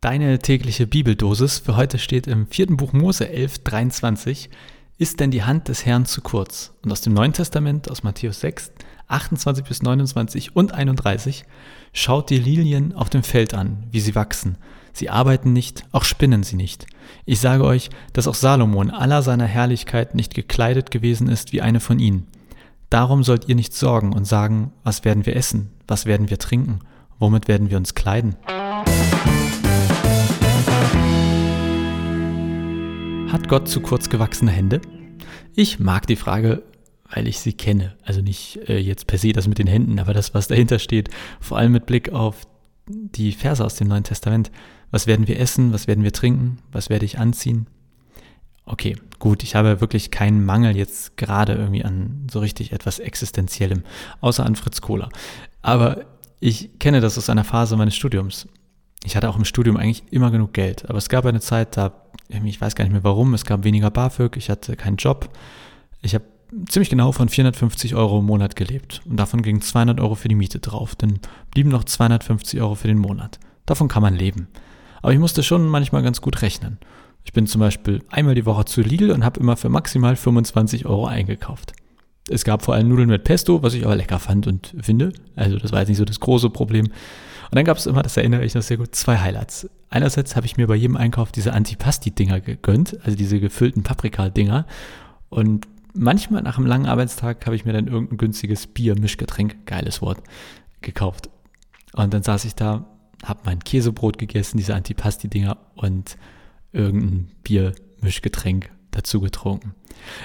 [0.00, 4.48] Deine tägliche Bibeldosis für heute steht im vierten Buch Mose 11, 23.
[4.96, 6.72] Ist denn die Hand des Herrn zu kurz?
[6.84, 8.70] Und aus dem Neuen Testament, aus Matthäus 6,
[9.08, 11.44] 28 bis 29 und 31,
[11.92, 14.56] schaut die Lilien auf dem Feld an, wie sie wachsen.
[14.92, 16.86] Sie arbeiten nicht, auch spinnen sie nicht.
[17.24, 21.80] Ich sage euch, dass auch Salomon aller seiner Herrlichkeit nicht gekleidet gewesen ist wie eine
[21.80, 22.28] von ihnen.
[22.88, 26.78] Darum sollt ihr nicht sorgen und sagen, was werden wir essen, was werden wir trinken,
[27.18, 28.36] womit werden wir uns kleiden.
[33.28, 34.80] Hat Gott zu kurz gewachsene Hände?
[35.54, 36.62] Ich mag die Frage,
[37.10, 37.94] weil ich sie kenne.
[38.02, 41.10] Also nicht äh, jetzt per se das mit den Händen, aber das, was dahinter steht.
[41.38, 42.46] Vor allem mit Blick auf
[42.88, 44.50] die Verse aus dem Neuen Testament.
[44.90, 45.74] Was werden wir essen?
[45.74, 46.58] Was werden wir trinken?
[46.72, 47.66] Was werde ich anziehen?
[48.64, 53.82] Okay, gut, ich habe wirklich keinen Mangel jetzt gerade irgendwie an so richtig etwas Existenziellem,
[54.20, 55.10] außer an Fritz Kohler.
[55.60, 56.06] Aber
[56.40, 58.48] ich kenne das aus einer Phase meines Studiums.
[59.08, 61.92] Ich hatte auch im Studium eigentlich immer genug Geld, aber es gab eine Zeit, da
[62.28, 65.30] ich weiß gar nicht mehr warum, es gab weniger BAföG, ich hatte keinen Job.
[66.02, 66.24] Ich habe
[66.68, 70.34] ziemlich genau von 450 Euro im Monat gelebt und davon gingen 200 Euro für die
[70.34, 70.94] Miete drauf.
[70.94, 71.20] Dann
[71.52, 73.38] blieben noch 250 Euro für den Monat.
[73.64, 74.48] Davon kann man leben.
[75.00, 76.76] Aber ich musste schon manchmal ganz gut rechnen.
[77.24, 80.84] Ich bin zum Beispiel einmal die Woche zu Lidl und habe immer für maximal 25
[80.84, 81.72] Euro eingekauft.
[82.30, 85.12] Es gab vor allem Nudeln mit Pesto, was ich aber lecker fand und finde.
[85.36, 86.86] Also das war jetzt nicht so das große Problem.
[86.86, 89.68] Und dann gab es immer, das erinnere ich noch sehr gut, zwei Highlights.
[89.88, 94.66] Einerseits habe ich mir bei jedem Einkauf diese Antipasti-Dinger gegönnt, also diese gefüllten Paprika-Dinger.
[95.30, 100.22] Und manchmal nach einem langen Arbeitstag habe ich mir dann irgendein günstiges Bier-Mischgetränk, geiles Wort,
[100.82, 101.30] gekauft.
[101.94, 102.86] Und dann saß ich da,
[103.24, 106.18] habe mein Käsebrot gegessen, diese Antipasti-Dinger und
[106.72, 109.74] irgendein Bier-Mischgetränk dazu getrunken.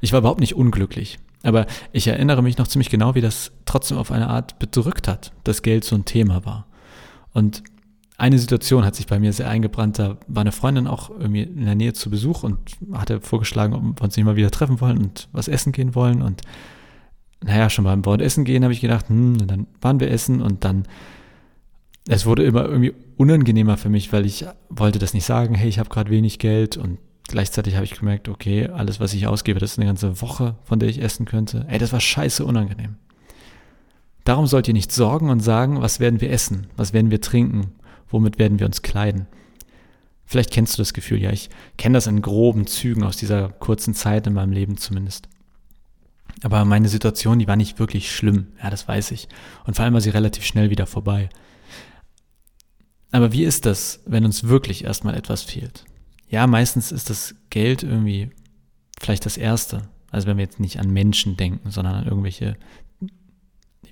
[0.00, 1.18] Ich war überhaupt nicht unglücklich.
[1.42, 5.32] Aber ich erinnere mich noch ziemlich genau, wie das trotzdem auf eine Art bedrückt hat,
[5.44, 6.66] dass Geld so ein Thema war.
[7.32, 7.62] Und
[8.18, 9.98] eine Situation hat sich bei mir sehr eingebrannt.
[9.98, 12.58] Da war eine Freundin auch irgendwie in der Nähe zu Besuch und
[12.92, 16.20] hatte vorgeschlagen, ob wir uns nicht mal wieder treffen wollen und was essen gehen wollen.
[16.20, 16.42] Und
[17.42, 20.64] naja, schon beim Wort Essen gehen habe ich gedacht, hm, dann waren wir essen und
[20.64, 20.84] dann,
[22.06, 25.78] es wurde immer irgendwie unangenehmer für mich, weil ich wollte das nicht sagen, hey, ich
[25.78, 26.98] habe gerade wenig Geld und
[27.30, 30.78] gleichzeitig habe ich gemerkt, okay, alles, was ich ausgebe, das ist eine ganze Woche, von
[30.78, 31.64] der ich essen könnte.
[31.68, 32.96] Ey, das war scheiße unangenehm.
[34.24, 37.72] Darum sollt ihr nicht sorgen und sagen, was werden wir essen, was werden wir trinken,
[38.08, 39.26] womit werden wir uns kleiden.
[40.24, 43.94] Vielleicht kennst du das Gefühl, ja, ich kenne das in groben Zügen aus dieser kurzen
[43.94, 45.28] Zeit in meinem Leben zumindest.
[46.42, 49.28] Aber meine Situation, die war nicht wirklich schlimm, ja, das weiß ich.
[49.66, 51.28] Und vor allem war sie relativ schnell wieder vorbei.
[53.10, 55.84] Aber wie ist das, wenn uns wirklich erstmal etwas fehlt?
[56.30, 58.30] Ja, meistens ist das Geld irgendwie
[58.98, 59.82] vielleicht das Erste.
[60.10, 62.56] Also wenn wir jetzt nicht an Menschen denken, sondern an irgendwelche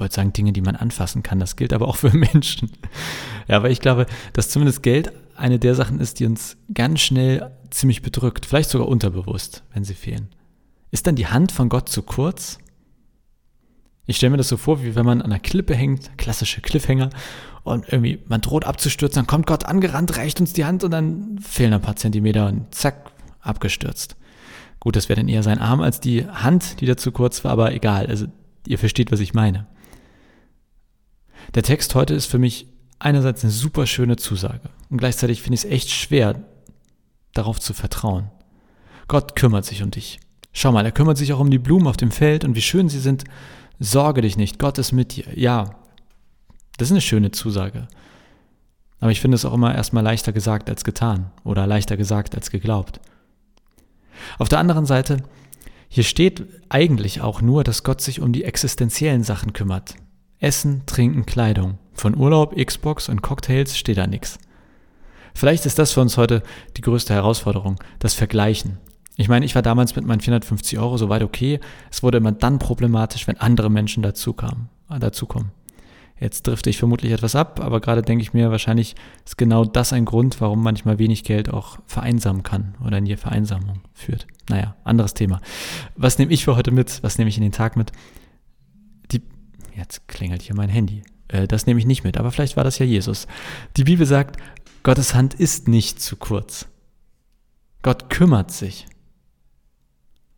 [0.00, 1.38] ich wollte sagen, Dinge, die man anfassen kann.
[1.40, 2.70] Das gilt aber auch für Menschen.
[3.48, 7.50] Ja, aber ich glaube, dass zumindest Geld eine der Sachen ist, die uns ganz schnell
[7.68, 10.28] ziemlich bedrückt, vielleicht sogar unterbewusst, wenn sie fehlen.
[10.90, 12.58] Ist dann die Hand von Gott zu kurz?
[14.06, 17.10] Ich stelle mir das so vor, wie wenn man an einer Klippe hängt, klassische Cliffhanger,
[17.62, 21.38] und irgendwie man droht abzustürzen, dann kommt Gott angerannt, reicht uns die Hand und dann
[21.38, 24.16] fehlen ein paar Zentimeter und zack, abgestürzt.
[24.80, 27.52] Gut, das wäre dann eher sein Arm als die Hand, die da zu kurz war,
[27.52, 28.26] aber egal, also
[28.66, 29.66] ihr versteht, was ich meine.
[31.54, 32.66] Der Text heute ist für mich
[32.98, 36.42] einerseits eine super schöne Zusage und gleichzeitig finde ich es echt schwer,
[37.34, 38.30] darauf zu vertrauen.
[39.08, 40.20] Gott kümmert sich um dich.
[40.52, 42.88] Schau mal, er kümmert sich auch um die Blumen auf dem Feld und wie schön
[42.88, 43.24] sie sind.
[43.78, 45.24] Sorge dich nicht, Gott ist mit dir.
[45.34, 45.79] Ja,
[46.80, 47.88] das ist eine schöne Zusage.
[49.00, 52.50] Aber ich finde es auch immer erstmal leichter gesagt als getan oder leichter gesagt als
[52.50, 53.00] geglaubt.
[54.38, 55.18] Auf der anderen Seite,
[55.88, 59.96] hier steht eigentlich auch nur, dass Gott sich um die existenziellen Sachen kümmert.
[60.38, 61.78] Essen, Trinken, Kleidung.
[61.92, 64.38] Von Urlaub, Xbox und Cocktails steht da nichts.
[65.34, 66.42] Vielleicht ist das für uns heute
[66.78, 68.78] die größte Herausforderung, das Vergleichen.
[69.16, 71.60] Ich meine, ich war damals mit meinen 450 Euro soweit okay.
[71.90, 75.52] Es wurde immer dann problematisch, wenn andere Menschen dazu kamen, äh, dazukommen.
[76.20, 78.94] Jetzt drifte ich vermutlich etwas ab, aber gerade denke ich mir, wahrscheinlich
[79.24, 83.16] ist genau das ein Grund, warum manchmal wenig Geld auch vereinsamen kann oder in die
[83.16, 84.26] Vereinsamung führt.
[84.48, 85.40] Naja, anderes Thema.
[85.96, 87.02] Was nehme ich für heute mit?
[87.02, 87.92] Was nehme ich in den Tag mit?
[89.80, 91.02] Jetzt klingelt hier mein Handy.
[91.28, 93.26] Äh, das nehme ich nicht mit, aber vielleicht war das ja Jesus.
[93.76, 94.38] Die Bibel sagt,
[94.82, 96.66] Gottes Hand ist nicht zu kurz.
[97.82, 98.86] Gott kümmert sich.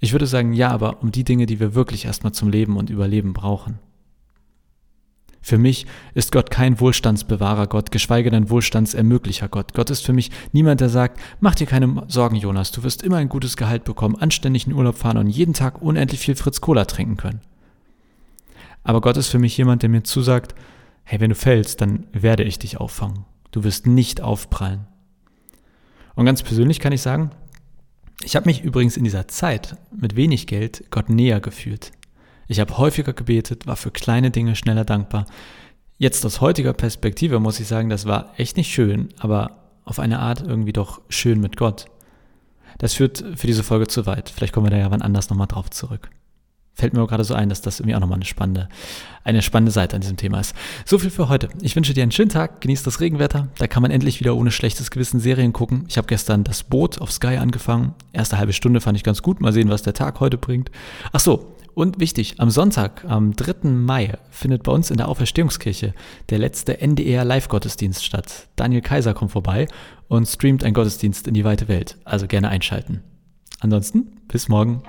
[0.00, 2.90] Ich würde sagen, ja, aber um die Dinge, die wir wirklich erstmal zum Leben und
[2.90, 3.78] Überleben brauchen.
[5.48, 9.72] Für mich ist Gott kein Wohlstandsbewahrer Gott, geschweige denn Wohlstandsermöglicher Gott.
[9.72, 13.16] Gott ist für mich niemand, der sagt, mach dir keine Sorgen, Jonas, du wirst immer
[13.16, 16.84] ein gutes Gehalt bekommen, anständig in Urlaub fahren und jeden Tag unendlich viel Fritz Cola
[16.84, 17.40] trinken können.
[18.84, 20.54] Aber Gott ist für mich jemand, der mir zusagt,
[21.04, 23.24] hey, wenn du fällst, dann werde ich dich auffangen.
[23.50, 24.86] Du wirst nicht aufprallen.
[26.14, 27.30] Und ganz persönlich kann ich sagen,
[28.22, 31.92] ich habe mich übrigens in dieser Zeit mit wenig Geld Gott näher gefühlt.
[32.48, 35.26] Ich habe häufiger gebetet, war für kleine Dinge schneller dankbar.
[35.98, 40.18] Jetzt aus heutiger Perspektive muss ich sagen, das war echt nicht schön, aber auf eine
[40.20, 41.86] Art irgendwie doch schön mit Gott.
[42.78, 44.30] Das führt für diese Folge zu weit.
[44.30, 46.08] Vielleicht kommen wir da ja wann anders nochmal drauf zurück.
[46.72, 48.68] Fällt mir gerade so ein, dass das irgendwie auch nochmal eine spannende,
[49.24, 50.54] eine spannende Seite an diesem Thema ist.
[50.84, 51.48] So viel für heute.
[51.60, 53.48] Ich wünsche dir einen schönen Tag, genieß das Regenwetter.
[53.58, 55.84] Da kann man endlich wieder ohne schlechtes Gewissen Serien gucken.
[55.88, 57.94] Ich habe gestern das Boot auf Sky angefangen.
[58.12, 59.40] Erste halbe Stunde fand ich ganz gut.
[59.40, 60.70] Mal sehen, was der Tag heute bringt.
[61.10, 63.68] Ach so, und wichtig, am Sonntag, am 3.
[63.68, 65.94] Mai, findet bei uns in der Auferstehungskirche
[66.28, 68.48] der letzte NDR Live-Gottesdienst statt.
[68.56, 69.68] Daniel Kaiser kommt vorbei
[70.08, 71.96] und streamt einen Gottesdienst in die weite Welt.
[72.04, 73.04] Also gerne einschalten.
[73.60, 74.82] Ansonsten, bis morgen.